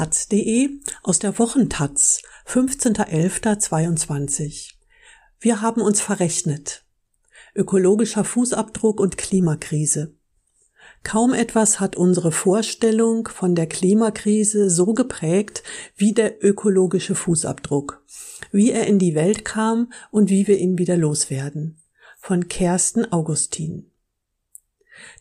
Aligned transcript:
taz.de 0.00 0.80
aus 1.02 1.18
der 1.18 1.38
Wochentaz, 1.38 2.22
15.11.22. 2.46 4.70
Wir 5.40 5.60
haben 5.60 5.82
uns 5.82 6.00
verrechnet. 6.00 6.86
Ökologischer 7.54 8.24
Fußabdruck 8.24 8.98
und 8.98 9.18
Klimakrise. 9.18 10.14
Kaum 11.02 11.34
etwas 11.34 11.80
hat 11.80 11.96
unsere 11.96 12.32
Vorstellung 12.32 13.28
von 13.28 13.54
der 13.54 13.66
Klimakrise 13.66 14.70
so 14.70 14.94
geprägt 14.94 15.62
wie 15.96 16.14
der 16.14 16.42
ökologische 16.42 17.14
Fußabdruck, 17.14 18.02
wie 18.52 18.70
er 18.70 18.86
in 18.86 18.98
die 18.98 19.14
Welt 19.14 19.44
kam 19.44 19.92
und 20.10 20.30
wie 20.30 20.46
wir 20.46 20.56
ihn 20.56 20.78
wieder 20.78 20.96
loswerden. 20.96 21.76
Von 22.18 22.48
Kersten 22.48 23.12
Augustin. 23.12 23.89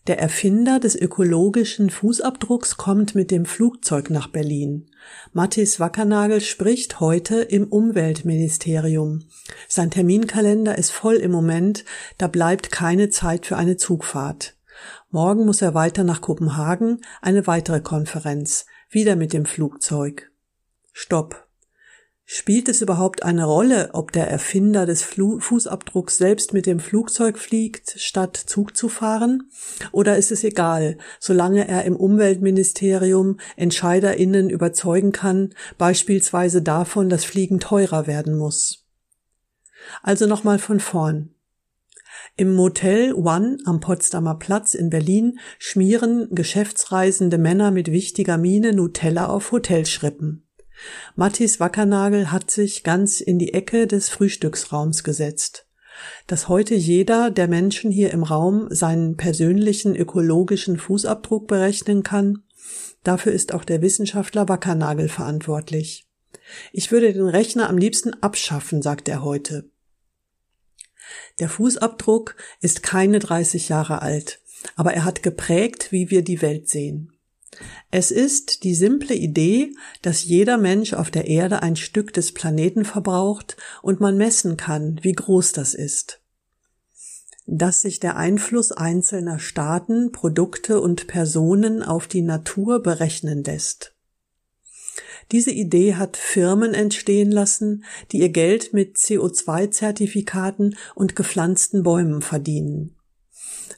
Der 0.07 0.19
Erfinder 0.19 0.79
des 0.79 0.95
ökologischen 0.95 1.89
Fußabdrucks 1.89 2.77
kommt 2.77 3.15
mit 3.15 3.31
dem 3.31 3.45
Flugzeug 3.45 4.09
nach 4.09 4.27
Berlin. 4.27 4.89
Mathis 5.33 5.79
Wackernagel 5.79 6.41
spricht 6.41 6.99
heute 6.99 7.41
im 7.41 7.67
Umweltministerium. 7.67 9.23
Sein 9.67 9.91
Terminkalender 9.91 10.77
ist 10.77 10.91
voll 10.91 11.15
im 11.15 11.31
Moment, 11.31 11.85
da 12.17 12.27
bleibt 12.27 12.71
keine 12.71 13.09
Zeit 13.09 13.45
für 13.45 13.57
eine 13.57 13.77
Zugfahrt. 13.77 14.55
Morgen 15.09 15.45
muss 15.45 15.61
er 15.61 15.73
weiter 15.73 16.03
nach 16.03 16.21
Kopenhagen, 16.21 17.01
eine 17.21 17.47
weitere 17.47 17.81
Konferenz, 17.81 18.65
wieder 18.89 19.15
mit 19.15 19.33
dem 19.33 19.45
Flugzeug. 19.45 20.31
Stopp. 20.93 21.48
Spielt 22.31 22.69
es 22.69 22.83
überhaupt 22.83 23.23
eine 23.23 23.43
Rolle, 23.45 23.89
ob 23.93 24.11
der 24.11 24.29
Erfinder 24.29 24.85
des 24.85 25.01
Flu 25.01 25.39
Fußabdrucks 25.39 26.19
selbst 26.19 26.53
mit 26.53 26.67
dem 26.67 26.79
Flugzeug 26.79 27.39
fliegt, 27.39 27.95
statt 27.97 28.37
Zug 28.37 28.77
zu 28.77 28.87
fahren? 28.87 29.49
Oder 29.91 30.15
ist 30.15 30.31
es 30.31 30.43
egal, 30.43 30.99
solange 31.19 31.67
er 31.67 31.85
im 31.85 31.95
Umweltministerium 31.95 33.39
EntscheiderInnen 33.55 34.51
überzeugen 34.51 35.11
kann, 35.11 35.55
beispielsweise 35.79 36.61
davon, 36.61 37.09
dass 37.09 37.25
Fliegen 37.25 37.59
teurer 37.59 38.05
werden 38.05 38.37
muss? 38.37 38.85
Also 40.03 40.27
nochmal 40.27 40.59
von 40.59 40.79
vorn. 40.79 41.33
Im 42.37 42.53
Motel 42.53 43.15
One 43.15 43.57
am 43.65 43.79
Potsdamer 43.79 44.35
Platz 44.35 44.75
in 44.75 44.91
Berlin 44.91 45.39
schmieren 45.57 46.27
geschäftsreisende 46.29 47.39
Männer 47.39 47.71
mit 47.71 47.91
wichtiger 47.91 48.37
Miene 48.37 48.73
Nutella 48.73 49.25
auf 49.25 49.51
Hotelschrippen. 49.51 50.45
Mattis 51.15 51.59
Wackernagel 51.59 52.31
hat 52.31 52.51
sich 52.51 52.83
ganz 52.83 53.21
in 53.21 53.39
die 53.39 53.53
Ecke 53.53 53.87
des 53.87 54.09
Frühstücksraums 54.09 55.03
gesetzt. 55.03 55.65
Dass 56.27 56.47
heute 56.47 56.75
jeder 56.75 57.29
der 57.29 57.47
Menschen 57.47 57.91
hier 57.91 58.11
im 58.11 58.23
Raum 58.23 58.67
seinen 58.69 59.17
persönlichen 59.17 59.95
ökologischen 59.95 60.77
Fußabdruck 60.77 61.47
berechnen 61.47 62.03
kann, 62.03 62.43
dafür 63.03 63.33
ist 63.33 63.53
auch 63.53 63.65
der 63.65 63.81
Wissenschaftler 63.81 64.47
Wackernagel 64.47 65.09
verantwortlich. 65.09 66.07
Ich 66.71 66.91
würde 66.91 67.13
den 67.13 67.27
Rechner 67.27 67.69
am 67.69 67.77
liebsten 67.77 68.13
abschaffen, 68.13 68.81
sagt 68.81 69.09
er 69.09 69.23
heute. 69.23 69.69
Der 71.39 71.49
Fußabdruck 71.49 72.35
ist 72.61 72.83
keine 72.83 73.19
30 73.19 73.69
Jahre 73.69 74.01
alt, 74.01 74.41
aber 74.75 74.93
er 74.93 75.05
hat 75.05 75.23
geprägt, 75.23 75.91
wie 75.91 76.09
wir 76.09 76.21
die 76.21 76.41
Welt 76.41 76.69
sehen. 76.69 77.13
Es 77.91 78.11
ist 78.11 78.63
die 78.63 78.75
simple 78.75 79.15
Idee, 79.15 79.73
dass 80.01 80.23
jeder 80.23 80.57
Mensch 80.57 80.93
auf 80.93 81.09
der 81.09 81.27
Erde 81.27 81.63
ein 81.63 81.75
Stück 81.75 82.13
des 82.13 82.33
Planeten 82.33 82.85
verbraucht 82.85 83.57
und 83.81 83.99
man 83.99 84.17
messen 84.17 84.57
kann, 84.57 84.99
wie 85.01 85.13
groß 85.13 85.53
das 85.53 85.73
ist. 85.73 86.21
Dass 87.47 87.81
sich 87.81 87.99
der 87.99 88.15
Einfluss 88.15 88.71
einzelner 88.71 89.39
Staaten, 89.39 90.11
Produkte 90.11 90.79
und 90.79 91.07
Personen 91.07 91.81
auf 91.81 92.07
die 92.07 92.21
Natur 92.21 92.83
berechnen 92.83 93.43
lässt. 93.43 93.95
Diese 95.31 95.51
Idee 95.51 95.95
hat 95.95 96.17
Firmen 96.17 96.73
entstehen 96.73 97.31
lassen, 97.31 97.83
die 98.11 98.19
ihr 98.19 98.29
Geld 98.29 98.73
mit 98.73 98.97
CO2-Zertifikaten 98.97 100.75
und 100.95 101.15
gepflanzten 101.15 101.83
Bäumen 101.83 102.21
verdienen. 102.21 102.95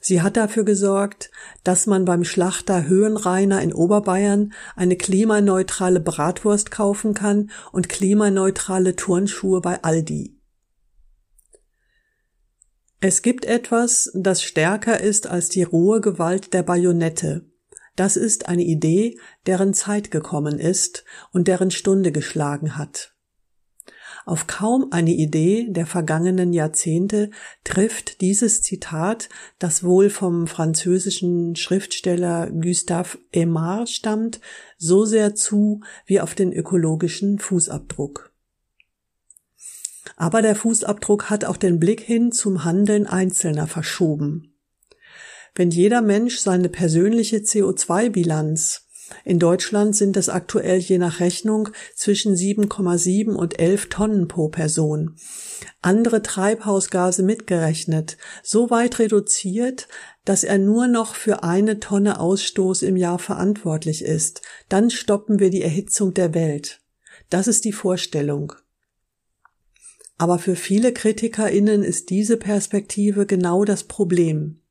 Sie 0.00 0.22
hat 0.22 0.36
dafür 0.36 0.64
gesorgt, 0.64 1.30
dass 1.64 1.86
man 1.86 2.04
beim 2.04 2.24
Schlachter 2.24 2.86
Höhenreiner 2.86 3.60
in 3.62 3.72
Oberbayern 3.72 4.52
eine 4.76 4.96
klimaneutrale 4.96 6.00
Bratwurst 6.00 6.70
kaufen 6.70 7.14
kann 7.14 7.50
und 7.72 7.88
klimaneutrale 7.88 8.96
Turnschuhe 8.96 9.60
bei 9.60 9.82
Aldi. 9.82 10.38
Es 13.00 13.22
gibt 13.22 13.44
etwas, 13.44 14.12
das 14.14 14.42
stärker 14.42 15.00
ist 15.00 15.26
als 15.26 15.48
die 15.48 15.64
rohe 15.64 16.00
Gewalt 16.00 16.54
der 16.54 16.62
Bajonette. 16.62 17.50
Das 17.96 18.16
ist 18.16 18.48
eine 18.48 18.62
Idee, 18.62 19.18
deren 19.46 19.74
Zeit 19.74 20.10
gekommen 20.10 20.58
ist 20.58 21.04
und 21.32 21.48
deren 21.48 21.70
Stunde 21.70 22.12
geschlagen 22.12 22.78
hat. 22.78 23.11
Auf 24.24 24.46
kaum 24.46 24.92
eine 24.92 25.10
Idee 25.10 25.66
der 25.68 25.86
vergangenen 25.86 26.52
Jahrzehnte 26.52 27.30
trifft 27.64 28.20
dieses 28.20 28.62
Zitat, 28.62 29.28
das 29.58 29.82
wohl 29.82 30.10
vom 30.10 30.46
französischen 30.46 31.56
Schriftsteller 31.56 32.50
Gustave 32.50 33.18
Aimard 33.34 33.88
stammt, 33.88 34.40
so 34.78 35.04
sehr 35.04 35.34
zu 35.34 35.80
wie 36.06 36.20
auf 36.20 36.34
den 36.34 36.52
ökologischen 36.52 37.40
Fußabdruck. 37.40 38.32
Aber 40.16 40.42
der 40.42 40.54
Fußabdruck 40.54 41.30
hat 41.30 41.44
auch 41.44 41.56
den 41.56 41.80
Blick 41.80 42.00
hin 42.00 42.30
zum 42.30 42.64
Handeln 42.64 43.06
Einzelner 43.06 43.66
verschoben. 43.66 44.54
Wenn 45.54 45.70
jeder 45.70 46.00
Mensch 46.00 46.38
seine 46.38 46.68
persönliche 46.68 47.38
CO2-Bilanz 47.38 48.88
in 49.24 49.38
Deutschland 49.38 49.94
sind 49.94 50.16
es 50.16 50.28
aktuell 50.28 50.78
je 50.78 50.98
nach 50.98 51.20
Rechnung 51.20 51.68
zwischen 51.94 52.34
7,7 52.34 53.34
und 53.34 53.58
11 53.58 53.88
Tonnen 53.88 54.28
pro 54.28 54.48
Person. 54.48 55.16
Andere 55.80 56.22
Treibhausgase 56.22 57.22
mitgerechnet, 57.22 58.16
so 58.42 58.70
weit 58.70 58.98
reduziert, 58.98 59.88
dass 60.24 60.44
er 60.44 60.58
nur 60.58 60.86
noch 60.86 61.14
für 61.14 61.42
eine 61.42 61.80
Tonne 61.80 62.20
Ausstoß 62.20 62.82
im 62.82 62.96
Jahr 62.96 63.18
verantwortlich 63.18 64.04
ist. 64.04 64.42
Dann 64.68 64.90
stoppen 64.90 65.38
wir 65.38 65.50
die 65.50 65.62
Erhitzung 65.62 66.14
der 66.14 66.34
Welt. 66.34 66.80
Das 67.30 67.48
ist 67.48 67.64
die 67.64 67.72
Vorstellung. 67.72 68.52
Aber 70.18 70.38
für 70.38 70.54
viele 70.54 70.92
KritikerInnen 70.92 71.82
ist 71.82 72.10
diese 72.10 72.36
Perspektive 72.36 73.26
genau 73.26 73.64
das 73.64 73.84
Problem. 73.84 74.61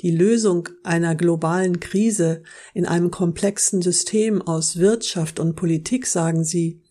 Die 0.00 0.10
Lösung 0.10 0.68
einer 0.82 1.14
globalen 1.14 1.78
Krise 1.78 2.42
in 2.72 2.86
einem 2.86 3.10
komplexen 3.10 3.82
System 3.82 4.40
aus 4.40 4.76
Wirtschaft 4.76 5.38
und 5.38 5.56
Politik, 5.56 6.06
sagen 6.06 6.42
sie, 6.44 6.82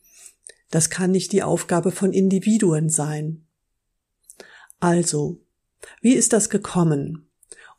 das 0.70 0.92
kann 0.92 1.12
nicht 1.12 1.31
die 1.31 1.42
Aufgabe 1.42 1.92
von 1.92 2.14
Individuen 2.14 2.90
sein. 2.90 3.48
Also, 4.80 5.42
wie 6.02 6.14
ist 6.14 6.34
das 6.34 6.52
gekommen 6.52 7.30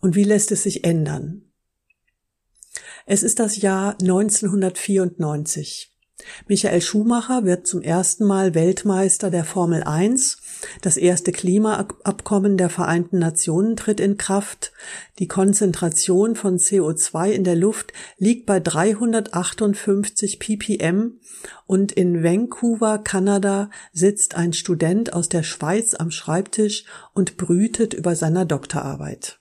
und 0.00 0.16
wie 0.16 0.24
lässt 0.24 0.50
es 0.50 0.64
sich 0.64 0.82
ändern? 0.84 1.44
Es 3.06 3.22
ist 3.22 3.38
das 3.38 3.56
Jahr 3.60 3.92
1994. 4.00 5.96
Michael 6.48 6.80
Schumacher 6.80 7.44
wird 7.44 7.66
zum 7.66 7.82
ersten 7.82 8.24
Mal 8.24 8.54
Weltmeister 8.54 9.30
der 9.30 9.44
Formel 9.44 9.82
1. 9.82 10.38
Das 10.82 10.96
erste 10.96 11.32
Klimaabkommen 11.32 12.56
der 12.56 12.68
Vereinten 12.68 13.18
Nationen 13.18 13.76
tritt 13.76 14.00
in 14.00 14.16
Kraft. 14.16 14.72
Die 15.18 15.28
Konzentration 15.28 16.36
von 16.36 16.58
CO2 16.58 17.30
in 17.30 17.44
der 17.44 17.56
Luft 17.56 17.92
liegt 18.18 18.46
bei 18.46 18.60
358 18.60 20.38
ppm 20.38 21.20
und 21.66 21.92
in 21.92 22.22
Vancouver, 22.22 22.98
Kanada, 22.98 23.70
sitzt 23.92 24.34
ein 24.34 24.52
Student 24.52 25.12
aus 25.12 25.28
der 25.28 25.42
Schweiz 25.42 25.94
am 25.94 26.10
Schreibtisch 26.10 26.84
und 27.14 27.36
brütet 27.36 27.94
über 27.94 28.16
seiner 28.16 28.44
Doktorarbeit. 28.44 29.40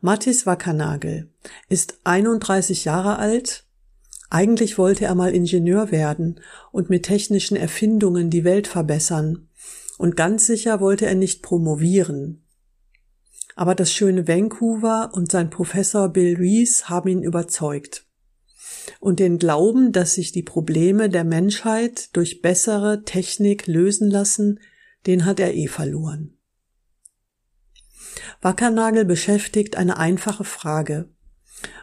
Mathis 0.00 0.46
Wackernagel 0.46 1.28
ist 1.68 1.98
31 2.04 2.84
Jahre 2.84 3.18
alt, 3.18 3.64
eigentlich 4.30 4.78
wollte 4.78 5.04
er 5.04 5.14
mal 5.16 5.34
Ingenieur 5.34 5.90
werden 5.90 6.40
und 6.70 6.88
mit 6.88 7.02
technischen 7.02 7.56
Erfindungen 7.56 8.30
die 8.30 8.44
Welt 8.44 8.68
verbessern. 8.68 9.48
Und 9.98 10.16
ganz 10.16 10.46
sicher 10.46 10.80
wollte 10.80 11.04
er 11.04 11.16
nicht 11.16 11.42
promovieren. 11.42 12.46
Aber 13.56 13.74
das 13.74 13.92
schöne 13.92 14.28
Vancouver 14.28 15.10
und 15.12 15.30
sein 15.30 15.50
Professor 15.50 16.08
Bill 16.08 16.36
Rees 16.36 16.88
haben 16.88 17.08
ihn 17.08 17.22
überzeugt. 17.22 18.06
Und 19.00 19.18
den 19.18 19.38
Glauben, 19.38 19.92
dass 19.92 20.14
sich 20.14 20.32
die 20.32 20.42
Probleme 20.42 21.10
der 21.10 21.24
Menschheit 21.24 22.14
durch 22.16 22.40
bessere 22.40 23.02
Technik 23.02 23.66
lösen 23.66 24.10
lassen, 24.10 24.60
den 25.06 25.24
hat 25.24 25.40
er 25.40 25.54
eh 25.54 25.66
verloren. 25.66 26.38
Wackernagel 28.40 29.04
beschäftigt 29.04 29.76
eine 29.76 29.98
einfache 29.98 30.44
Frage. 30.44 31.08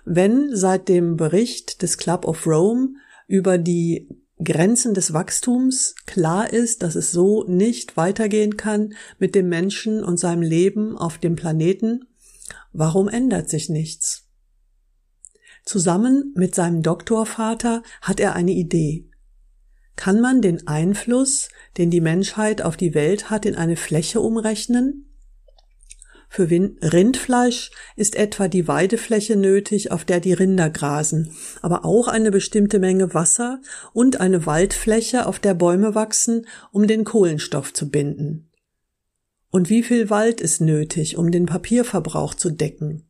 Wenn 0.06 0.56
seit 0.56 0.88
dem 0.88 1.18
Bericht 1.18 1.81
des 1.81 1.97
Club 1.97 2.25
of 2.25 2.45
Rome 2.47 2.95
über 3.27 3.57
die 3.57 4.07
Grenzen 4.44 4.94
des 4.94 5.13
Wachstums 5.13 5.95
klar 6.06 6.53
ist, 6.53 6.83
dass 6.83 6.95
es 6.95 7.12
so 7.12 7.44
nicht 7.44 7.97
weitergehen 7.97 8.56
kann 8.56 8.94
mit 9.18 9.33
dem 9.33 9.50
Menschen 9.50 10.03
und 10.03 10.19
seinem 10.19 10.44
Leben 10.44 10.97
auf 10.97 11.18
dem 11.18 11.35
Planeten, 11.35 12.06
warum 12.71 13.07
ändert 13.07 13.50
sich 13.50 13.69
nichts? 13.69 14.27
Zusammen 15.65 16.33
mit 16.35 16.56
seinem 16.56 16.83
Doktorvater 16.83 17.83
hat 18.01 18.19
er 18.19 18.35
eine 18.35 18.51
Idee. 18.51 19.09
Kann 19.97 20.21
man 20.21 20.41
den 20.41 20.68
Einfluss, 20.68 21.50
den 21.77 21.89
die 21.89 22.01
Menschheit 22.01 22.62
auf 22.62 22.77
die 22.77 22.94
Welt 22.94 23.31
hat, 23.31 23.45
in 23.45 23.56
eine 23.56 23.75
Fläche 23.75 24.21
umrechnen? 24.21 25.06
Für 26.29 26.50
Rindfleisch 26.50 27.71
ist 27.95 28.15
etwa 28.15 28.47
die 28.47 28.68
Weidefläche 28.68 29.35
nötig, 29.35 29.91
auf 29.91 30.06
der 30.06 30.19
die 30.19 30.33
Rinder 30.33 30.69
grasen, 30.69 31.31
aber 31.62 31.85
auch 31.85 32.07
eine 32.07 32.31
bestimmte 32.31 32.79
Menge 32.79 33.13
Wasser 33.13 33.62
und 33.94 34.19
eine 34.19 34.45
Waldfläche, 34.45 35.25
auf 35.25 35.39
der 35.39 35.53
Bäume 35.53 35.95
wachsen, 35.95 36.45
um 36.71 36.85
den 36.85 37.06
Kohlenstoff 37.06 37.74
zu 37.74 37.89
binden. 37.89 38.51
Und 39.50 39.69
wie 39.69 39.83
viel 39.83 40.09
Wald 40.09 40.41
ist 40.41 40.62
nötig, 40.62 41.18
um 41.18 41.31
den 41.31 41.45
Papierverbrauch 41.45 42.33
zu 42.33 42.50
decken? 42.50 43.09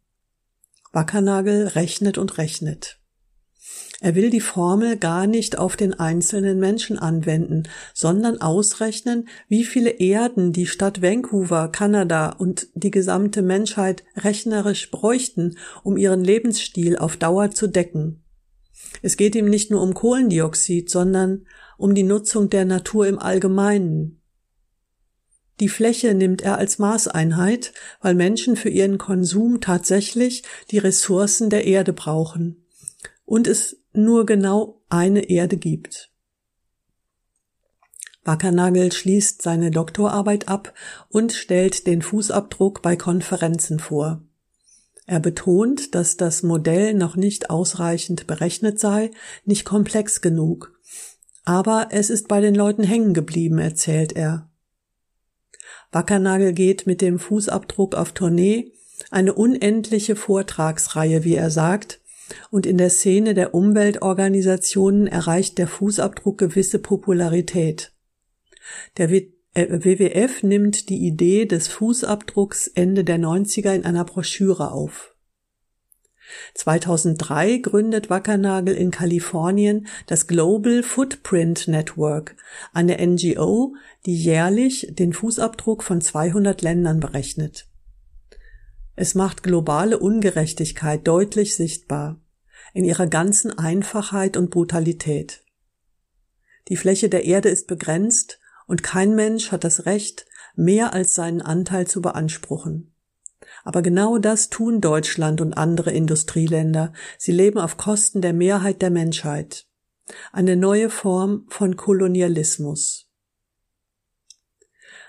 Wackernagel 0.93 1.67
rechnet 1.67 2.17
und 2.17 2.37
rechnet. 2.37 2.99
Er 3.99 4.13
will 4.13 4.29
die 4.29 4.41
Formel 4.41 4.97
gar 4.97 5.25
nicht 5.25 5.57
auf 5.57 5.75
den 5.75 5.95
einzelnen 5.95 6.59
Menschen 6.59 6.99
anwenden, 6.99 7.63
sondern 7.95 8.39
ausrechnen, 8.39 9.27
wie 9.47 9.63
viele 9.63 9.89
Erden 9.89 10.53
die 10.53 10.67
Stadt 10.67 11.01
Vancouver, 11.01 11.69
Kanada 11.69 12.29
und 12.29 12.67
die 12.75 12.91
gesamte 12.91 13.41
Menschheit 13.41 14.03
rechnerisch 14.15 14.91
bräuchten, 14.91 15.57
um 15.83 15.97
ihren 15.97 16.23
Lebensstil 16.23 16.97
auf 16.97 17.17
Dauer 17.17 17.49
zu 17.51 17.65
decken. 17.65 18.23
Es 19.01 19.17
geht 19.17 19.35
ihm 19.35 19.49
nicht 19.49 19.71
nur 19.71 19.81
um 19.81 19.95
Kohlendioxid, 19.95 20.91
sondern 20.91 21.47
um 21.77 21.95
die 21.95 22.03
Nutzung 22.03 22.51
der 22.51 22.65
Natur 22.65 23.07
im 23.07 23.17
Allgemeinen. 23.17 24.21
Die 25.59 25.69
Fläche 25.69 26.13
nimmt 26.13 26.43
er 26.43 26.59
als 26.59 26.77
Maßeinheit, 26.77 27.73
weil 27.99 28.13
Menschen 28.13 28.57
für 28.57 28.69
ihren 28.69 28.99
Konsum 28.99 29.59
tatsächlich 29.59 30.43
die 30.69 30.77
Ressourcen 30.77 31.49
der 31.49 31.65
Erde 31.65 31.93
brauchen 31.93 32.63
und 33.27 33.45
es 33.45 33.77
nur 33.97 34.25
genau 34.25 34.81
eine 34.89 35.29
Erde 35.29 35.57
gibt. 35.57 36.11
Wackernagel 38.23 38.91
schließt 38.91 39.41
seine 39.41 39.71
Doktorarbeit 39.71 40.49
ab 40.49 40.73
und 41.09 41.31
stellt 41.31 41.87
den 41.87 42.01
Fußabdruck 42.01 42.81
bei 42.81 42.95
Konferenzen 42.95 43.79
vor. 43.79 44.21
Er 45.05 45.21
betont, 45.21 45.95
dass 45.95 46.17
das 46.17 46.43
Modell 46.43 46.93
noch 46.93 47.15
nicht 47.15 47.49
ausreichend 47.49 48.27
berechnet 48.27 48.79
sei, 48.79 49.11
nicht 49.45 49.63
komplex 49.63 50.19
genug. 50.19 50.77
Aber 51.45 51.87
es 51.91 52.09
ist 52.09 52.27
bei 52.27 52.41
den 52.41 52.53
Leuten 52.53 52.83
hängen 52.83 53.13
geblieben, 53.13 53.57
erzählt 53.57 54.11
er. 54.11 54.49
Wackernagel 55.93 56.51
geht 56.51 56.85
mit 56.85 56.99
dem 56.99 57.19
Fußabdruck 57.19 57.95
auf 57.95 58.11
Tournee, 58.11 58.73
eine 59.09 59.33
unendliche 59.33 60.17
Vortragsreihe, 60.17 61.23
wie 61.23 61.35
er 61.35 61.51
sagt, 61.51 62.01
und 62.51 62.65
in 62.65 62.77
der 62.77 62.89
Szene 62.89 63.33
der 63.33 63.53
Umweltorganisationen 63.53 65.07
erreicht 65.07 65.57
der 65.57 65.67
Fußabdruck 65.67 66.37
gewisse 66.37 66.79
Popularität. 66.79 67.93
Der 68.97 69.09
WWF 69.09 70.43
äh, 70.43 70.45
nimmt 70.45 70.89
die 70.89 71.05
Idee 71.05 71.45
des 71.45 71.67
Fußabdrucks 71.67 72.67
Ende 72.67 73.03
der 73.03 73.17
90er 73.17 73.73
in 73.73 73.85
einer 73.85 74.05
Broschüre 74.05 74.71
auf. 74.71 75.15
2003 76.55 77.59
gründet 77.59 78.09
Wackernagel 78.09 78.75
in 78.75 78.91
Kalifornien 78.91 79.87
das 80.07 80.27
Global 80.27 80.83
Footprint 80.83 81.67
Network, 81.67 82.35
eine 82.73 82.97
NGO, 83.05 83.75
die 84.05 84.15
jährlich 84.15 84.87
den 84.91 85.13
Fußabdruck 85.13 85.83
von 85.83 86.01
200 86.01 86.61
Ländern 86.61 86.99
berechnet. 86.99 87.66
Es 88.99 89.13
macht 89.13 89.43
globale 89.43 89.99
Ungerechtigkeit 89.99 91.07
deutlich 91.07 91.55
sichtbar, 91.55 92.19
in 92.73 92.83
ihrer 92.83 93.05
ganzen 93.05 93.55
Einfachheit 93.55 94.35
und 94.37 94.49
Brutalität. 94.49 95.43
Die 96.67 96.77
Fläche 96.77 97.07
der 97.07 97.23
Erde 97.23 97.49
ist 97.49 97.67
begrenzt 97.67 98.39
und 98.65 98.81
kein 98.81 99.13
Mensch 99.13 99.51
hat 99.51 99.63
das 99.63 99.85
Recht, 99.85 100.25
mehr 100.55 100.93
als 100.93 101.13
seinen 101.13 101.43
Anteil 101.43 101.85
zu 101.85 102.01
beanspruchen. 102.01 102.95
Aber 103.63 103.83
genau 103.83 104.17
das 104.17 104.49
tun 104.49 104.81
Deutschland 104.81 105.41
und 105.41 105.53
andere 105.53 105.91
Industrieländer. 105.91 106.91
Sie 107.19 107.31
leben 107.31 107.59
auf 107.59 107.77
Kosten 107.77 108.21
der 108.21 108.33
Mehrheit 108.33 108.81
der 108.81 108.89
Menschheit. 108.89 109.67
Eine 110.31 110.55
neue 110.55 110.89
Form 110.89 111.45
von 111.49 111.75
Kolonialismus 111.75 113.06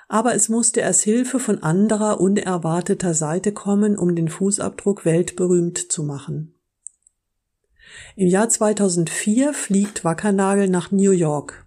aber 0.08 0.34
es 0.34 0.48
musste 0.48 0.80
erst 0.80 1.02
Hilfe 1.02 1.38
von 1.38 1.62
anderer 1.62 2.20
unerwarteter 2.20 3.14
Seite 3.14 3.52
kommen, 3.52 3.96
um 3.96 4.16
den 4.16 4.28
Fußabdruck 4.28 5.04
weltberühmt 5.04 5.92
zu 5.92 6.02
machen. 6.02 6.54
Im 8.16 8.28
Jahr 8.28 8.48
2004 8.48 9.52
fliegt 9.52 10.04
Wackernagel 10.04 10.68
nach 10.68 10.90
New 10.90 11.12
York. 11.12 11.66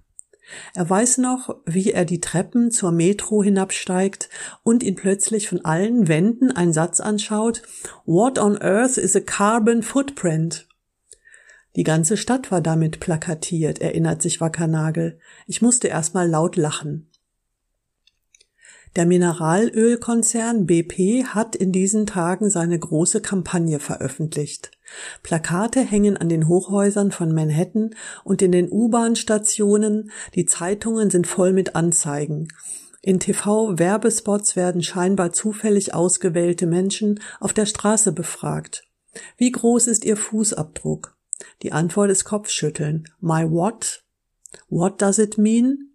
Er 0.74 0.90
weiß 0.90 1.20
noch, 1.20 1.56
wie 1.66 1.92
er 1.92 2.04
die 2.04 2.20
Treppen 2.20 2.72
zur 2.72 2.92
Metro 2.92 3.42
hinabsteigt 3.42 4.30
und 4.64 4.84
ihn 4.84 4.96
plötzlich 4.96 5.48
von 5.48 5.64
allen 5.64 6.08
Wänden 6.08 6.52
ein 6.52 6.74
Satz 6.74 7.00
anschaut, 7.00 7.62
What 8.06 8.38
on 8.38 8.58
earth 8.62 8.98
is 8.98 9.16
a 9.16 9.22
carbon 9.22 9.82
footprint? 9.82 10.68
Die 11.78 11.84
ganze 11.84 12.18
Stadt 12.18 12.52
war 12.52 12.60
damit 12.60 13.00
plakatiert, 13.00 13.80
erinnert 13.80 14.22
sich 14.22 14.42
Wackernagel. 14.42 15.20
Ich 15.48 15.62
musste 15.62 15.88
erst 15.88 16.14
mal 16.14 16.28
laut 16.28 16.58
lachen. 16.58 17.11
Der 18.98 19.06
Mineralölkonzern 19.06 20.66
BP 20.66 21.24
hat 21.24 21.56
in 21.56 21.72
diesen 21.72 22.06
Tagen 22.06 22.50
seine 22.50 22.78
große 22.78 23.22
Kampagne 23.22 23.80
veröffentlicht. 23.80 24.72
Plakate 25.24 25.80
hängen 25.80 26.18
an 26.18 26.28
den 26.28 26.50
Hochhäusern 26.50 27.12
von 27.12 27.34
Manhattan 27.34 27.96
und 28.26 28.42
in 28.42 28.52
den 28.52 28.70
U-Bahn-Stationen, 28.70 30.12
die 30.36 30.46
Zeitungen 30.46 31.10
sind 31.10 31.26
voll 31.26 31.54
mit 31.54 31.76
Anzeigen. 31.76 32.50
In 33.02 33.20
TV-Werbespots 33.20 34.58
werden 34.58 34.84
scheinbar 34.84 35.32
zufällig 35.32 35.94
ausgewählte 35.94 36.68
Menschen 36.68 37.22
auf 37.40 37.54
der 37.54 37.66
Straße 37.66 38.12
befragt. 38.12 38.84
Wie 39.38 39.52
groß 39.52 39.88
ist 39.88 40.04
Ihr 40.04 40.18
Fußabdruck? 40.18 41.16
Die 41.62 41.72
Antwort 41.72 42.12
ist 42.12 42.26
Kopfschütteln. 42.26 43.06
My 43.22 43.50
what? 43.50 44.04
What 44.70 45.02
does 45.02 45.18
it 45.18 45.38
mean? 45.38 45.91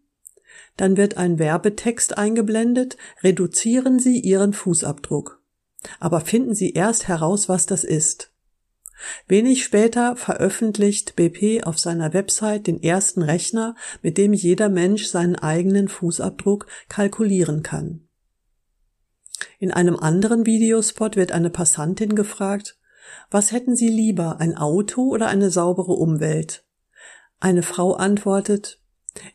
Dann 0.77 0.97
wird 0.97 1.17
ein 1.17 1.39
Werbetext 1.39 2.19
eingeblendet, 2.19 2.97
reduzieren 3.23 3.99
Sie 3.99 4.21
Ihren 4.21 4.53
Fußabdruck. 4.53 5.43
Aber 6.01 6.21
finden 6.21 6.55
Sie 6.55 6.73
erst 6.73 7.09
heraus, 7.09 7.49
was 7.49 7.67
das 7.67 7.85
ist. 7.85 8.33
Wenig 9.27 9.63
später 9.63 10.17
veröffentlicht 10.17 11.17
BP 11.17 11.65
auf 11.65 11.79
seiner 11.79 12.15
Website 12.15 12.67
den 12.67 12.83
ersten 12.83 13.23
Rechner, 13.23 13.75
mit 14.03 14.17
dem 14.17 14.33
jeder 14.33 14.69
Mensch 14.69 15.07
seinen 15.07 15.37
eigenen 15.37 15.89
Fußabdruck 15.89 16.67
kalkulieren 16.89 17.63
kann. 17.63 18.09
In 19.59 19.71
einem 19.71 19.97
anderen 19.97 20.47
Videospot 20.47 21.17
wird 21.17 21.33
eine 21.33 21.51
Passantin 21.51 22.15
gefragt, 22.15 22.79
was 23.31 23.53
hätten 23.53 23.77
Sie 23.77 23.89
lieber, 23.89 24.41
ein 24.41 24.57
Auto 24.57 25.09
oder 25.09 25.29
eine 25.29 25.51
saubere 25.51 25.93
Umwelt? 25.93 26.65
Eine 27.39 27.63
Frau 27.63 27.95
antwortet, 27.95 28.81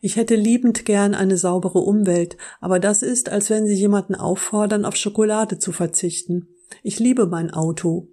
ich 0.01 0.15
hätte 0.15 0.35
liebend 0.35 0.85
gern 0.85 1.13
eine 1.13 1.37
saubere 1.37 1.79
Umwelt, 1.79 2.37
aber 2.59 2.79
das 2.79 3.01
ist, 3.01 3.29
als 3.29 3.49
wenn 3.49 3.65
Sie 3.67 3.75
jemanden 3.75 4.15
auffordern, 4.15 4.85
auf 4.85 4.95
Schokolade 4.95 5.59
zu 5.59 5.71
verzichten. 5.71 6.47
Ich 6.83 6.99
liebe 6.99 7.27
mein 7.27 7.51
Auto. 7.51 8.07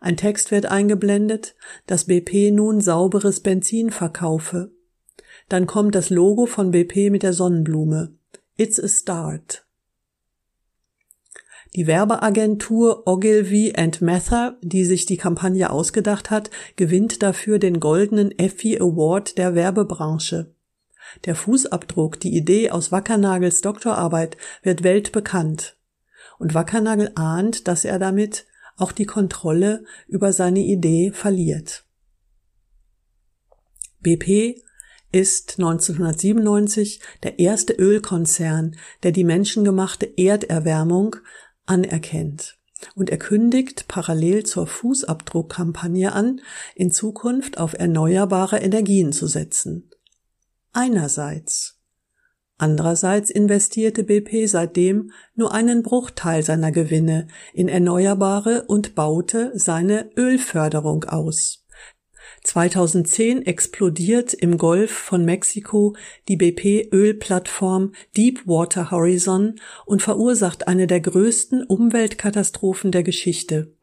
Ein 0.00 0.16
Text 0.16 0.50
wird 0.50 0.66
eingeblendet, 0.66 1.54
dass 1.86 2.04
BP 2.04 2.52
nun 2.52 2.80
sauberes 2.80 3.40
Benzin 3.40 3.90
verkaufe. 3.90 4.72
Dann 5.48 5.66
kommt 5.66 5.94
das 5.94 6.10
Logo 6.10 6.46
von 6.46 6.70
BP 6.70 7.10
mit 7.10 7.22
der 7.22 7.32
Sonnenblume. 7.32 8.14
It's 8.56 8.80
a 8.80 8.88
start. 8.88 9.66
Die 11.76 11.88
Werbeagentur 11.88 13.02
Ogilvy 13.06 13.72
and 13.76 14.00
Mather, 14.00 14.56
die 14.62 14.84
sich 14.84 15.06
die 15.06 15.16
Kampagne 15.16 15.70
ausgedacht 15.70 16.30
hat, 16.30 16.50
gewinnt 16.76 17.20
dafür 17.20 17.58
den 17.58 17.80
goldenen 17.80 18.30
Effie 18.38 18.80
Award 18.80 19.38
der 19.38 19.56
Werbebranche. 19.56 20.54
Der 21.24 21.34
Fußabdruck, 21.34 22.20
die 22.20 22.36
Idee 22.36 22.70
aus 22.70 22.92
Wackernagels 22.92 23.60
Doktorarbeit, 23.60 24.36
wird 24.62 24.84
weltbekannt. 24.84 25.76
Und 26.38 26.54
Wackernagel 26.54 27.10
ahnt, 27.16 27.66
dass 27.66 27.84
er 27.84 27.98
damit 27.98 28.46
auch 28.76 28.92
die 28.92 29.06
Kontrolle 29.06 29.84
über 30.06 30.32
seine 30.32 30.60
Idee 30.60 31.10
verliert. 31.12 31.84
BP 34.00 34.62
ist 35.14 35.60
1997 35.60 37.00
der 37.22 37.38
erste 37.38 37.72
Ölkonzern, 37.72 38.76
der 39.04 39.12
die 39.12 39.22
menschengemachte 39.22 40.18
Erderwärmung 40.18 41.16
anerkennt. 41.66 42.58
Und 42.94 43.10
er 43.10 43.18
kündigt 43.18 43.86
parallel 43.88 44.44
zur 44.44 44.66
Fußabdruckkampagne 44.66 46.12
an, 46.12 46.40
in 46.74 46.90
Zukunft 46.90 47.58
auf 47.58 47.74
erneuerbare 47.74 48.58
Energien 48.58 49.12
zu 49.12 49.26
setzen. 49.26 49.90
Einerseits. 50.72 51.80
Andererseits 52.56 53.30
investierte 53.30 54.04
BP 54.04 54.46
seitdem 54.46 55.10
nur 55.34 55.52
einen 55.52 55.82
Bruchteil 55.82 56.42
seiner 56.42 56.72
Gewinne 56.72 57.26
in 57.52 57.68
Erneuerbare 57.68 58.64
und 58.66 58.94
baute 58.94 59.52
seine 59.54 60.10
Ölförderung 60.16 61.04
aus. 61.04 61.63
2010 62.44 63.46
explodiert 63.46 64.34
im 64.34 64.58
Golf 64.58 64.92
von 64.92 65.24
Mexiko 65.24 65.96
die 66.28 66.36
BP-Ölplattform 66.36 67.92
Deepwater 68.16 68.90
Horizon 68.90 69.54
und 69.86 70.02
verursacht 70.02 70.68
eine 70.68 70.86
der 70.86 71.00
größten 71.00 71.64
Umweltkatastrophen 71.64 72.92
der 72.92 73.02
Geschichte. 73.02 73.74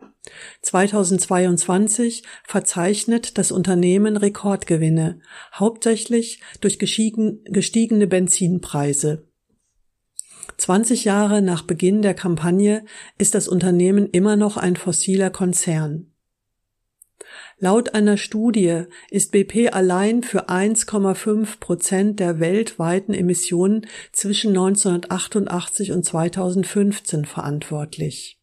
2022 0.62 2.24
verzeichnet 2.44 3.39
das 3.39 3.51
Unternehmen 3.51 4.15
Rekordgewinne, 4.15 5.20
hauptsächlich 5.56 6.41
durch 6.62 6.77
gestiegene 6.77 8.08
Benzinpreise. 8.08 9.27
20 10.58 11.06
Jahre 11.06 11.41
nach 11.41 11.63
Beginn 11.63 12.03
der 12.03 12.13
Kampagne 12.13 12.86
ist 13.18 13.34
das 13.34 13.48
Unternehmen 13.48 14.08
immer 14.12 14.36
noch 14.36 14.58
ein 14.58 14.75
fossiler 14.75 15.32
Konzern. 15.32 16.11
Laut 17.63 17.94
einer 17.94 18.18
Studie 18.18 18.86
ist 19.12 19.32
BP 19.32 19.72
allein 19.72 20.24
für 20.24 20.50
1,5 20.50 21.60
Prozent 21.60 22.20
der 22.20 22.39
weltweiten 22.39 23.13
Emissionen 23.13 23.86
zwischen 24.12 24.50
1988 24.50 25.91
und 25.91 26.03
2015 26.03 27.25
verantwortlich. 27.25 28.39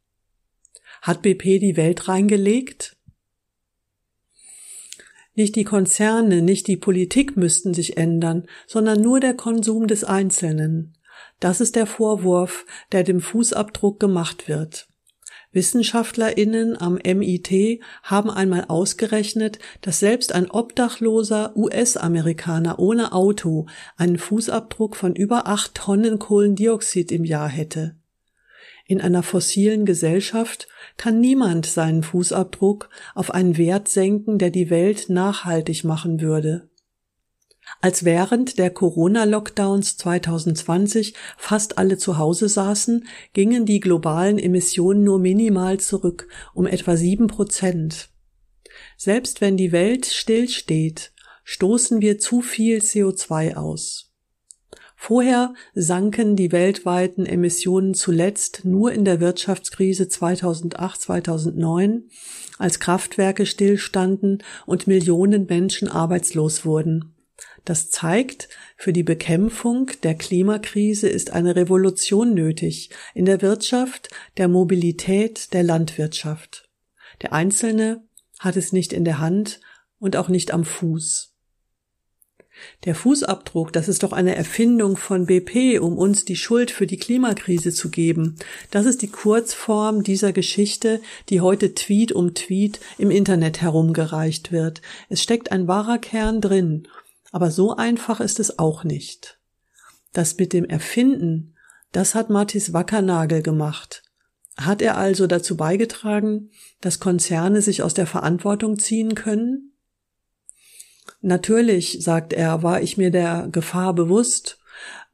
Hat 1.02 1.22
BP 1.22 1.58
die 1.58 1.76
Welt 1.76 2.06
reingelegt? 2.06 2.96
Nicht 5.34 5.56
die 5.56 5.64
Konzerne, 5.64 6.40
nicht 6.40 6.68
die 6.68 6.76
Politik 6.76 7.36
müssten 7.36 7.74
sich 7.74 7.96
ändern, 7.96 8.46
sondern 8.68 9.00
nur 9.00 9.18
der 9.18 9.34
Konsum 9.34 9.88
des 9.88 10.04
Einzelnen. 10.04 10.96
Das 11.40 11.60
ist 11.60 11.74
der 11.74 11.86
Vorwurf, 11.86 12.66
der 12.92 13.02
dem 13.02 13.20
Fußabdruck 13.20 13.98
gemacht 13.98 14.46
wird. 14.46 14.87
WissenschaftlerInnen 15.58 16.80
am 16.80 17.00
MIT 17.04 17.80
haben 18.04 18.30
einmal 18.30 18.66
ausgerechnet, 18.68 19.58
dass 19.80 19.98
selbst 19.98 20.32
ein 20.32 20.48
obdachloser 20.48 21.56
US-Amerikaner 21.56 22.78
ohne 22.78 23.12
Auto 23.12 23.66
einen 23.96 24.18
Fußabdruck 24.18 24.94
von 24.94 25.16
über 25.16 25.48
acht 25.48 25.74
Tonnen 25.74 26.20
Kohlendioxid 26.20 27.10
im 27.10 27.24
Jahr 27.24 27.48
hätte. 27.48 27.96
In 28.86 29.00
einer 29.00 29.24
fossilen 29.24 29.84
Gesellschaft 29.84 30.68
kann 30.96 31.18
niemand 31.18 31.66
seinen 31.66 32.04
Fußabdruck 32.04 32.88
auf 33.16 33.32
einen 33.32 33.56
Wert 33.56 33.88
senken, 33.88 34.38
der 34.38 34.50
die 34.50 34.70
Welt 34.70 35.06
nachhaltig 35.08 35.82
machen 35.82 36.20
würde. 36.20 36.67
Als 37.80 38.04
während 38.04 38.58
der 38.58 38.70
Corona-Lockdowns 38.70 39.96
2020 39.98 41.14
fast 41.36 41.78
alle 41.78 41.96
zu 41.96 42.18
Hause 42.18 42.48
saßen, 42.48 43.06
gingen 43.34 43.66
die 43.66 43.78
globalen 43.78 44.38
Emissionen 44.38 45.04
nur 45.04 45.20
minimal 45.20 45.78
zurück, 45.78 46.26
um 46.54 46.66
etwa 46.66 46.96
sieben 46.96 47.28
Prozent. 47.28 48.08
Selbst 48.96 49.40
wenn 49.40 49.56
die 49.56 49.70
Welt 49.70 50.06
stillsteht, 50.06 51.12
stoßen 51.44 52.00
wir 52.00 52.18
zu 52.18 52.40
viel 52.40 52.78
CO2 52.78 53.54
aus. 53.54 54.12
Vorher 54.96 55.54
sanken 55.74 56.34
die 56.34 56.50
weltweiten 56.50 57.24
Emissionen 57.24 57.94
zuletzt 57.94 58.64
nur 58.64 58.90
in 58.90 59.04
der 59.04 59.20
Wirtschaftskrise 59.20 60.04
2008-2009, 60.04 62.02
als 62.58 62.80
Kraftwerke 62.80 63.46
stillstanden 63.46 64.42
und 64.66 64.88
Millionen 64.88 65.46
Menschen 65.46 65.86
arbeitslos 65.86 66.64
wurden. 66.64 67.14
Das 67.68 67.90
zeigt, 67.90 68.48
für 68.78 68.94
die 68.94 69.02
Bekämpfung 69.02 69.90
der 70.02 70.14
Klimakrise 70.14 71.06
ist 71.06 71.32
eine 71.32 71.54
Revolution 71.54 72.32
nötig 72.32 72.88
in 73.12 73.26
der 73.26 73.42
Wirtschaft, 73.42 74.08
der 74.38 74.48
Mobilität, 74.48 75.52
der 75.52 75.64
Landwirtschaft. 75.64 76.66
Der 77.20 77.34
Einzelne 77.34 78.08
hat 78.38 78.56
es 78.56 78.72
nicht 78.72 78.94
in 78.94 79.04
der 79.04 79.18
Hand 79.18 79.60
und 79.98 80.16
auch 80.16 80.30
nicht 80.30 80.50
am 80.50 80.64
Fuß. 80.64 81.34
Der 82.84 82.94
Fußabdruck, 82.94 83.72
das 83.72 83.86
ist 83.88 84.02
doch 84.02 84.12
eine 84.12 84.34
Erfindung 84.34 84.96
von 84.96 85.26
BP, 85.26 85.78
um 85.78 85.98
uns 85.98 86.24
die 86.24 86.36
Schuld 86.36 86.70
für 86.70 86.86
die 86.86 86.96
Klimakrise 86.96 87.72
zu 87.72 87.90
geben. 87.90 88.36
Das 88.70 88.86
ist 88.86 89.02
die 89.02 89.10
Kurzform 89.10 90.02
dieser 90.02 90.32
Geschichte, 90.32 91.00
die 91.28 91.40
heute 91.40 91.74
Tweet 91.74 92.12
um 92.12 92.34
Tweet 92.34 92.80
im 92.96 93.10
Internet 93.10 93.60
herumgereicht 93.60 94.52
wird. 94.52 94.80
Es 95.08 95.22
steckt 95.22 95.52
ein 95.52 95.68
wahrer 95.68 95.98
Kern 95.98 96.40
drin, 96.40 96.88
aber 97.32 97.50
so 97.50 97.76
einfach 97.76 98.20
ist 98.20 98.40
es 98.40 98.58
auch 98.58 98.84
nicht. 98.84 99.38
Das 100.12 100.36
mit 100.38 100.52
dem 100.52 100.64
Erfinden, 100.64 101.54
das 101.92 102.14
hat 102.14 102.30
Mathis 102.30 102.72
Wackernagel 102.72 103.42
gemacht. 103.42 104.02
Hat 104.56 104.82
er 104.82 104.96
also 104.96 105.26
dazu 105.26 105.56
beigetragen, 105.56 106.50
dass 106.80 107.00
Konzerne 107.00 107.62
sich 107.62 107.82
aus 107.82 107.94
der 107.94 108.06
Verantwortung 108.06 108.78
ziehen 108.78 109.14
können? 109.14 109.72
Natürlich, 111.20 111.98
sagt 112.00 112.32
er, 112.32 112.62
war 112.62 112.82
ich 112.82 112.96
mir 112.96 113.10
der 113.10 113.48
Gefahr 113.50 113.94
bewusst. 113.94 114.58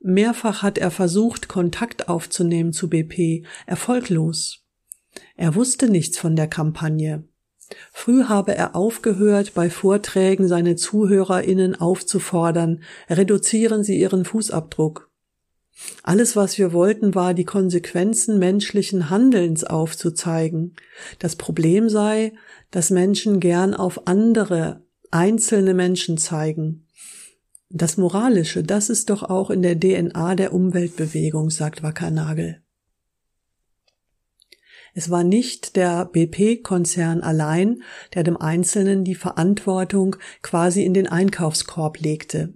Mehrfach 0.00 0.62
hat 0.62 0.78
er 0.78 0.90
versucht, 0.90 1.49
Kontakt 1.49 2.09
aufzunehmen 2.09 2.73
zu 2.73 2.88
BP, 2.88 3.47
erfolglos. 3.66 4.64
Er 5.37 5.54
wusste 5.54 5.88
nichts 5.88 6.18
von 6.18 6.37
der 6.37 6.49
Kampagne. 6.49 7.25
Früh 7.92 8.25
habe 8.25 8.54
er 8.54 8.76
aufgehört, 8.76 9.54
bei 9.54 9.71
Vorträgen 9.71 10.49
seine 10.49 10.76
Zuhörerinnen 10.76 11.80
aufzufordern, 11.80 12.83
reduzieren 13.09 13.85
Sie 13.85 13.99
Ihren 13.99 14.25
Fußabdruck. 14.25 15.11
Alles, 16.02 16.37
was 16.37 16.59
wir 16.59 16.73
wollten, 16.73 17.14
war, 17.14 17.35
die 17.35 17.44
Konsequenzen 17.44 18.38
menschlichen 18.38 19.11
Handelns 19.11 19.64
aufzuzeigen. 19.64 20.76
Das 21.18 21.37
Problem 21.37 21.88
sei, 21.88 22.33
dass 22.71 22.90
Menschen 22.90 23.40
gern 23.40 23.75
auf 23.75 24.06
andere 24.06 24.83
einzelne 25.11 25.75
Menschen 25.75 26.18
zeigen. 26.18 26.87
Das 27.71 27.97
Moralische, 27.97 28.62
das 28.62 28.88
ist 28.88 29.11
doch 29.11 29.23
auch 29.25 29.50
in 29.50 29.62
der 29.62 29.78
DNA 29.78 30.37
der 30.37 30.52
Umweltbewegung, 30.52 31.50
sagt 31.50 31.83
Wackernagel. 31.83 32.63
Es 34.94 35.10
war 35.10 35.24
nicht 35.24 35.74
der 35.74 36.04
BP-Konzern 36.04 37.20
allein, 37.20 37.82
der 38.14 38.22
dem 38.22 38.36
Einzelnen 38.36 39.02
die 39.02 39.16
Verantwortung 39.16 40.16
quasi 40.40 40.84
in 40.84 40.94
den 40.94 41.08
Einkaufskorb 41.08 41.98
legte. 41.98 42.54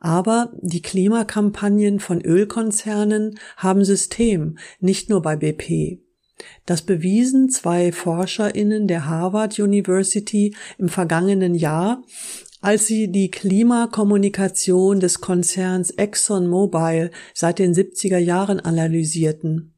Aber 0.00 0.52
die 0.60 0.82
Klimakampagnen 0.82 2.00
von 2.00 2.20
Ölkonzernen 2.20 3.38
haben 3.56 3.84
System, 3.84 4.58
nicht 4.80 5.08
nur 5.08 5.22
bei 5.22 5.36
BP. 5.36 6.00
Das 6.66 6.82
bewiesen 6.82 7.48
zwei 7.48 7.92
ForscherInnen 7.92 8.88
der 8.88 9.06
Harvard 9.06 9.60
University 9.60 10.56
im 10.78 10.88
vergangenen 10.88 11.54
Jahr, 11.54 12.02
als 12.60 12.88
sie 12.88 13.12
die 13.12 13.30
Klimakommunikation 13.30 14.98
des 14.98 15.20
Konzerns 15.20 15.90
ExxonMobil 15.92 17.12
seit 17.32 17.60
den 17.60 17.72
70er 17.72 18.18
Jahren 18.18 18.58
analysierten. 18.58 19.71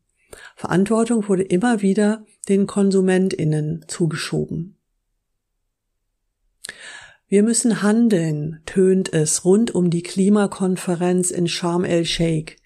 Verantwortung 0.56 1.28
wurde 1.28 1.42
immer 1.42 1.82
wieder 1.82 2.24
den 2.48 2.66
KonsumentInnen 2.66 3.84
zugeschoben. 3.88 4.76
Wir 7.28 7.42
müssen 7.42 7.82
handeln, 7.82 8.60
tönt 8.66 9.12
es 9.12 9.44
rund 9.44 9.74
um 9.74 9.90
die 9.90 10.02
Klimakonferenz 10.02 11.30
in 11.30 11.48
Sharm 11.48 11.84
el-Sheikh. 11.84 12.56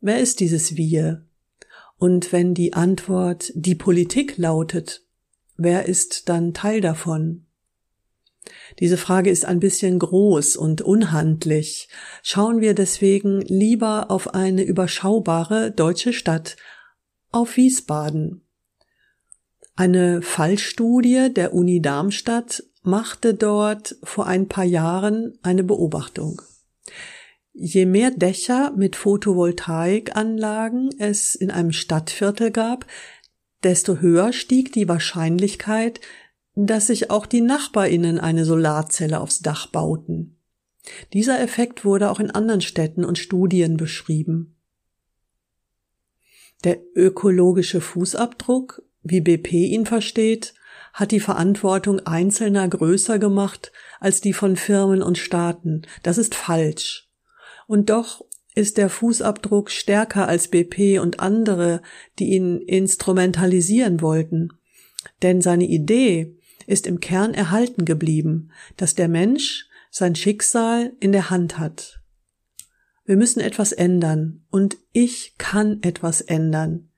Wer 0.00 0.20
ist 0.20 0.40
dieses 0.40 0.76
Wir? 0.76 1.26
Und 1.96 2.32
wenn 2.32 2.54
die 2.54 2.74
Antwort 2.74 3.50
die 3.54 3.74
Politik 3.74 4.36
lautet, 4.36 5.02
wer 5.56 5.86
ist 5.86 6.28
dann 6.28 6.54
Teil 6.54 6.80
davon? 6.80 7.46
Diese 8.78 8.96
Frage 8.96 9.30
ist 9.30 9.44
ein 9.44 9.60
bisschen 9.60 9.98
groß 9.98 10.56
und 10.56 10.80
unhandlich. 10.80 11.88
Schauen 12.22 12.60
wir 12.60 12.74
deswegen 12.74 13.40
lieber 13.42 14.10
auf 14.10 14.34
eine 14.34 14.62
überschaubare 14.62 15.72
deutsche 15.72 16.12
Stadt, 16.12 16.56
auf 17.30 17.56
Wiesbaden. 17.56 18.42
Eine 19.76 20.22
Fallstudie 20.22 21.32
der 21.32 21.54
Uni 21.54 21.80
Darmstadt 21.80 22.64
machte 22.82 23.34
dort 23.34 23.96
vor 24.02 24.26
ein 24.26 24.48
paar 24.48 24.64
Jahren 24.64 25.38
eine 25.42 25.62
Beobachtung. 25.62 26.42
Je 27.52 27.86
mehr 27.86 28.10
Dächer 28.10 28.72
mit 28.76 28.96
Photovoltaikanlagen 28.96 30.90
es 30.98 31.34
in 31.34 31.50
einem 31.50 31.72
Stadtviertel 31.72 32.50
gab, 32.50 32.86
desto 33.62 33.98
höher 33.98 34.32
stieg 34.32 34.72
die 34.72 34.88
Wahrscheinlichkeit, 34.88 36.00
dass 36.54 36.88
sich 36.88 37.10
auch 37.10 37.26
die 37.26 37.40
Nachbarinnen 37.40 38.18
eine 38.18 38.44
Solarzelle 38.44 39.20
aufs 39.20 39.40
Dach 39.40 39.68
bauten. 39.68 40.38
Dieser 41.12 41.40
Effekt 41.40 41.84
wurde 41.84 42.10
auch 42.10 42.20
in 42.20 42.30
anderen 42.30 42.60
Städten 42.60 43.04
und 43.04 43.18
Studien 43.18 43.76
beschrieben. 43.76 44.57
Der 46.64 46.78
ökologische 46.94 47.80
Fußabdruck, 47.80 48.82
wie 49.02 49.20
BP 49.20 49.52
ihn 49.52 49.86
versteht, 49.86 50.54
hat 50.92 51.12
die 51.12 51.20
Verantwortung 51.20 52.00
Einzelner 52.00 52.68
größer 52.68 53.18
gemacht 53.18 53.72
als 54.00 54.20
die 54.20 54.32
von 54.32 54.56
Firmen 54.56 55.02
und 55.02 55.18
Staaten. 55.18 55.82
Das 56.02 56.18
ist 56.18 56.34
falsch. 56.34 57.08
Und 57.66 57.90
doch 57.90 58.24
ist 58.54 58.76
der 58.76 58.90
Fußabdruck 58.90 59.70
stärker 59.70 60.26
als 60.26 60.48
BP 60.48 60.98
und 60.98 61.20
andere, 61.20 61.80
die 62.18 62.30
ihn 62.30 62.58
instrumentalisieren 62.58 64.00
wollten. 64.00 64.48
Denn 65.22 65.40
seine 65.40 65.66
Idee 65.66 66.36
ist 66.66 66.86
im 66.86 66.98
Kern 66.98 67.34
erhalten 67.34 67.84
geblieben, 67.84 68.50
dass 68.76 68.96
der 68.96 69.08
Mensch 69.08 69.68
sein 69.90 70.16
Schicksal 70.16 70.92
in 70.98 71.12
der 71.12 71.30
Hand 71.30 71.58
hat. 71.58 71.97
Wir 73.08 73.16
müssen 73.16 73.40
etwas 73.40 73.72
ändern 73.72 74.44
und 74.50 74.76
ich 74.92 75.32
kann 75.38 75.78
etwas 75.80 76.20
ändern. 76.20 76.90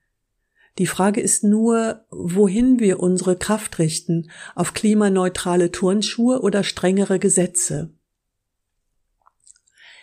Die 0.77 0.85
Frage 0.85 1.21
ist 1.21 1.45
nur, 1.45 2.05
wohin 2.09 2.81
wir 2.81 2.99
unsere 2.99 3.37
Kraft 3.37 3.79
richten, 3.79 4.29
auf 4.53 4.73
klimaneutrale 4.73 5.71
Turnschuhe 5.71 6.41
oder 6.41 6.65
strengere 6.65 7.17
Gesetze. 7.17 7.93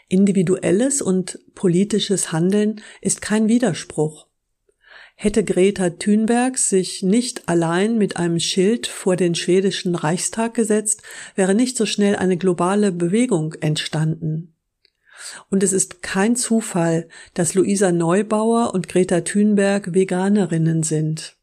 Individuelles 0.09 1.03
und 1.03 1.41
politisches 1.55 2.33
Handeln 2.33 2.81
ist 3.03 3.21
kein 3.21 3.49
Widerspruch. 3.49 4.29
Hätte 5.15 5.45
Greta 5.45 5.91
Thunberg 5.91 6.57
sich 6.57 7.03
nicht 7.03 7.51
allein 7.51 7.99
mit 7.99 8.17
einem 8.17 8.41
Schild 8.41 8.87
vor 8.87 9.17
den 9.17 9.35
schwedischen 9.35 9.95
Reichstag 9.95 10.55
gesetzt, 10.55 11.03
wäre 11.35 11.55
nicht 11.55 11.77
so 11.77 11.85
schnell 11.85 12.17
eine 12.17 12.39
globale 12.39 12.93
Bewegung 12.93 13.53
entstanden. 13.61 14.55
Und 15.51 15.63
es 15.63 15.73
ist 15.73 16.03
kein 16.03 16.37
Zufall, 16.37 17.09
dass 17.35 17.55
Luisa 17.55 17.93
Neubauer 17.93 18.75
und 18.75 18.89
Greta 18.89 19.23
Thunberg 19.23 19.95
Veganerinnen 19.95 20.83
sind. 20.83 21.37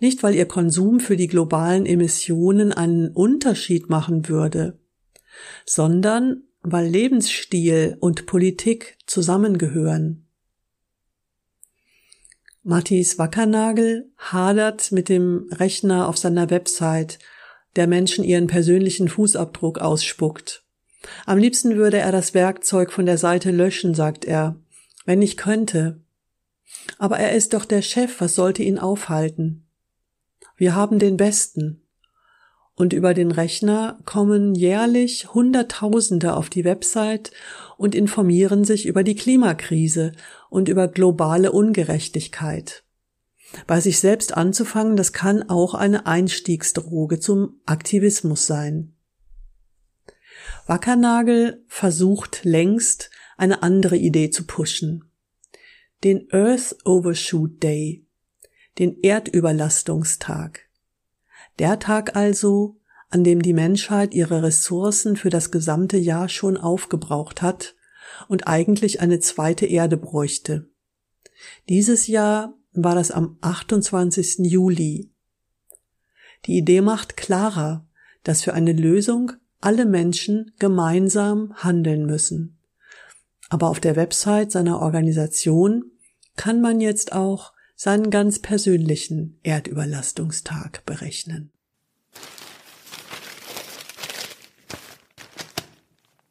Nicht, 0.00 0.22
weil 0.22 0.34
ihr 0.34 0.46
Konsum 0.46 1.00
für 1.00 1.16
die 1.16 1.28
globalen 1.28 1.86
Emissionen 1.86 2.72
einen 2.72 3.08
Unterschied 3.08 3.90
machen 3.90 4.28
würde, 4.28 4.78
sondern 5.64 6.44
weil 6.62 6.88
Lebensstil 6.88 7.96
und 8.00 8.26
Politik 8.26 8.98
zusammengehören. 9.06 10.26
Mattis 12.62 13.16
Wackernagel 13.18 14.10
hadert 14.16 14.90
mit 14.90 15.08
dem 15.08 15.48
Rechner 15.52 16.08
auf 16.08 16.18
seiner 16.18 16.50
Website, 16.50 17.20
der 17.76 17.86
Menschen 17.86 18.24
ihren 18.24 18.48
persönlichen 18.48 19.08
Fußabdruck 19.08 19.78
ausspuckt. 19.78 20.65
Am 21.24 21.38
liebsten 21.38 21.76
würde 21.76 21.98
er 21.98 22.12
das 22.12 22.34
Werkzeug 22.34 22.92
von 22.92 23.06
der 23.06 23.18
Seite 23.18 23.50
löschen, 23.50 23.94
sagt 23.94 24.24
er, 24.24 24.56
wenn 25.04 25.22
ich 25.22 25.36
könnte. 25.36 26.00
Aber 26.98 27.18
er 27.18 27.32
ist 27.32 27.54
doch 27.54 27.64
der 27.64 27.82
Chef, 27.82 28.20
was 28.20 28.34
sollte 28.34 28.62
ihn 28.62 28.78
aufhalten? 28.78 29.66
Wir 30.56 30.74
haben 30.74 30.98
den 30.98 31.16
Besten 31.16 31.82
und 32.76 32.92
über 32.92 33.14
den 33.14 33.30
Rechner 33.30 33.98
kommen 34.04 34.54
jährlich 34.54 35.32
Hunderttausende 35.32 36.34
auf 36.34 36.50
die 36.50 36.64
Website 36.64 37.32
und 37.78 37.94
informieren 37.94 38.64
sich 38.64 38.86
über 38.86 39.02
die 39.02 39.16
Klimakrise 39.16 40.12
und 40.50 40.68
über 40.68 40.86
globale 40.86 41.52
Ungerechtigkeit. 41.52 42.84
Bei 43.66 43.80
sich 43.80 43.98
selbst 43.98 44.36
anzufangen, 44.36 44.96
das 44.96 45.12
kann 45.12 45.48
auch 45.48 45.74
eine 45.74 46.06
Einstiegsdroge 46.06 47.18
zum 47.18 47.60
Aktivismus 47.64 48.46
sein. 48.46 48.95
Wackernagel 50.66 51.64
versucht 51.68 52.44
längst, 52.44 53.10
eine 53.36 53.62
andere 53.62 53.96
Idee 53.96 54.30
zu 54.30 54.46
pushen. 54.46 55.04
Den 56.02 56.28
Earth 56.32 56.76
Overshoot 56.84 57.62
Day, 57.62 58.04
den 58.78 59.00
Erdüberlastungstag. 59.00 60.68
Der 61.60 61.78
Tag 61.78 62.16
also, 62.16 62.80
an 63.10 63.22
dem 63.22 63.42
die 63.42 63.52
Menschheit 63.52 64.12
ihre 64.12 64.42
Ressourcen 64.42 65.16
für 65.16 65.30
das 65.30 65.52
gesamte 65.52 65.96
Jahr 65.96 66.28
schon 66.28 66.56
aufgebraucht 66.56 67.42
hat 67.42 67.76
und 68.28 68.48
eigentlich 68.48 69.00
eine 69.00 69.20
zweite 69.20 69.66
Erde 69.66 69.96
bräuchte. 69.96 70.68
Dieses 71.68 72.08
Jahr 72.08 72.54
war 72.72 72.96
das 72.96 73.10
am 73.10 73.38
28. 73.40 74.38
Juli. 74.40 75.12
Die 76.46 76.58
Idee 76.58 76.80
macht 76.80 77.16
klarer, 77.16 77.86
dass 78.24 78.42
für 78.42 78.52
eine 78.52 78.72
Lösung 78.72 79.32
alle 79.66 79.84
Menschen 79.84 80.52
gemeinsam 80.60 81.52
handeln 81.56 82.06
müssen. 82.06 82.56
Aber 83.48 83.68
auf 83.68 83.80
der 83.80 83.96
Website 83.96 84.52
seiner 84.52 84.80
Organisation 84.80 85.90
kann 86.36 86.60
man 86.60 86.80
jetzt 86.80 87.12
auch 87.12 87.52
seinen 87.74 88.10
ganz 88.10 88.38
persönlichen 88.38 89.40
Erdüberlastungstag 89.42 90.86
berechnen. 90.86 91.50